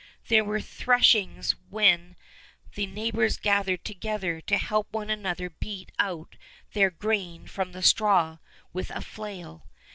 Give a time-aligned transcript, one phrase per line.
[0.29, 2.15] There were threshings when
[2.73, 6.37] the neighbors gathered together to help one another beat out
[6.73, 8.39] their grain from the straw
[8.73, 9.67] with a flail.